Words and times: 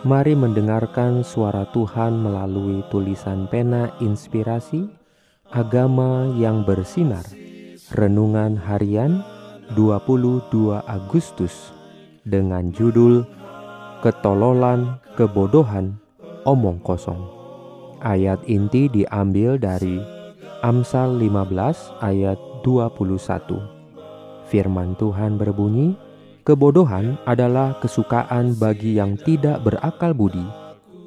Mari 0.00 0.32
mendengarkan 0.32 1.20
suara 1.20 1.68
Tuhan 1.76 2.24
melalui 2.24 2.80
tulisan 2.88 3.44
pena 3.52 3.92
inspirasi 4.00 4.88
Agama 5.52 6.24
yang 6.40 6.64
bersinar. 6.64 7.20
Renungan 7.92 8.56
harian 8.56 9.20
22 9.76 10.48
Agustus 10.88 11.76
Dengan 12.24 12.72
judul 12.72 13.28
Ketololan 14.00 15.04
Kebodohan 15.20 16.00
Omong 16.48 16.80
Kosong. 16.80 17.20
Ayat 18.00 18.40
inti 18.48 18.88
diambil 18.88 19.60
dari 19.60 20.00
Amsal 20.64 21.20
15 21.20 22.00
ayat 22.00 22.40
21 22.64 24.48
Firman 24.48 24.96
Tuhan 24.96 25.36
berbunyi, 25.36 25.92
Kebodohan 26.40 27.20
adalah 27.28 27.76
kesukaan 27.84 28.56
bagi 28.56 28.96
yang 28.96 29.20
tidak 29.20 29.60
berakal 29.60 30.16
budi, 30.16 30.40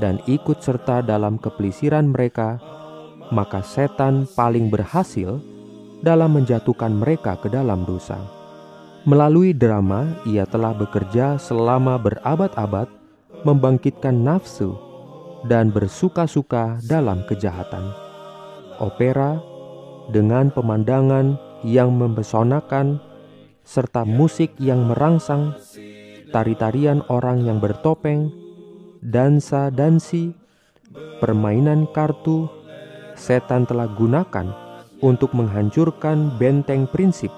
dan 0.00 0.16
ikut 0.24 0.64
serta 0.64 1.04
dalam 1.04 1.36
kepelisiran 1.36 2.08
mereka, 2.08 2.56
maka 3.28 3.60
setan 3.60 4.24
paling 4.32 4.72
berhasil 4.72 5.36
dalam 6.00 6.32
menjatuhkan 6.32 6.96
mereka 6.96 7.36
ke 7.36 7.52
dalam 7.52 7.84
dosa. 7.84 8.16
Melalui 9.04 9.52
drama, 9.52 10.16
ia 10.24 10.48
telah 10.48 10.72
bekerja 10.72 11.36
selama 11.36 12.00
berabad-abad 12.00 12.88
membangkitkan 13.44 14.14
nafsu 14.14 14.72
dan 15.44 15.68
bersuka-suka 15.68 16.80
dalam 16.86 17.26
kejahatan 17.26 18.11
opera 18.80 19.40
dengan 20.08 20.48
pemandangan 20.52 21.36
yang 21.66 21.94
mempesonakan 21.94 22.98
serta 23.62 24.02
musik 24.02 24.54
yang 24.58 24.90
merangsang, 24.90 25.54
tari-tarian 26.34 27.06
orang 27.06 27.46
yang 27.46 27.62
bertopeng, 27.62 28.32
dansa-dansi, 29.02 30.34
permainan 31.22 31.86
kartu, 31.94 32.50
setan 33.14 33.64
telah 33.64 33.86
gunakan 33.86 34.50
untuk 35.02 35.34
menghancurkan 35.34 36.34
benteng 36.38 36.86
prinsip 36.90 37.30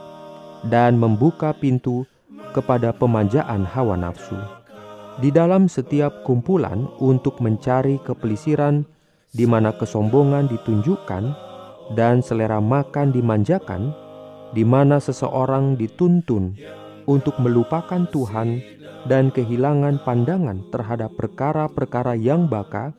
dan 0.68 0.96
membuka 0.96 1.52
pintu 1.52 2.08
kepada 2.56 2.92
pemanjaan 2.96 3.68
hawa 3.68 3.96
nafsu. 3.98 4.36
Di 5.20 5.30
dalam 5.30 5.70
setiap 5.70 6.26
kumpulan 6.26 6.90
untuk 6.98 7.38
mencari 7.38 8.02
kepelisiran 8.02 8.82
di 9.34 9.44
mana 9.44 9.74
kesombongan 9.74 10.46
ditunjukkan 10.46 11.24
dan 11.98 12.22
selera 12.22 12.62
makan 12.62 13.10
dimanjakan, 13.10 13.90
di 14.54 14.62
mana 14.62 15.02
seseorang 15.02 15.74
dituntun 15.74 16.54
untuk 17.04 17.36
melupakan 17.42 18.06
Tuhan 18.08 18.62
dan 19.04 19.28
kehilangan 19.34 20.00
pandangan 20.06 20.70
terhadap 20.72 21.12
perkara-perkara 21.18 22.16
yang 22.16 22.46
baka, 22.48 22.94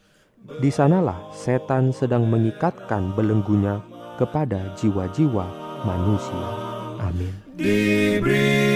di 0.62 0.70
sanalah 0.70 1.34
setan 1.34 1.90
sedang 1.90 2.30
mengikatkan 2.30 3.18
belenggunya 3.18 3.82
kepada 4.22 4.76
jiwa-jiwa 4.78 5.46
manusia. 5.82 6.46
Amin. 7.02 7.34
diberikannya 7.56 8.75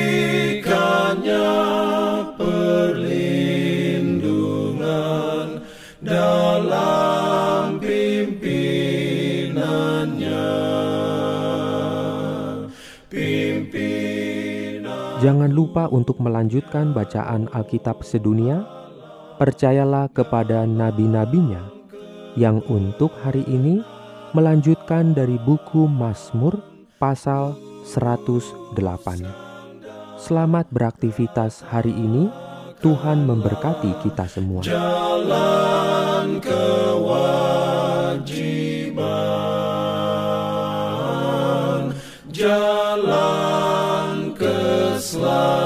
pimpinan 13.10 14.88
Jangan 15.20 15.52
lupa 15.52 15.92
untuk 15.92 16.24
melanjutkan 16.24 16.96
bacaan 16.96 17.52
Alkitab 17.52 18.08
sedunia. 18.08 18.64
Percayalah 19.36 20.08
kepada 20.12 20.64
nabi-nabinya 20.68 21.64
yang 22.36 22.64
untuk 22.68 23.12
hari 23.24 23.44
ini 23.48 23.84
melanjutkan 24.36 25.16
dari 25.16 25.40
buku 25.40 25.88
Mazmur 25.88 26.60
pasal 27.00 27.56
108. 27.88 28.72
Selamat 30.20 30.68
beraktivitas 30.72 31.64
hari 31.68 31.92
ini. 31.96 32.28
Tuhan 32.80 33.28
memberkati 33.28 33.92
kita 34.08 34.24
semua. 34.32 34.64
jalan 34.64 35.59
love. 45.20 45.59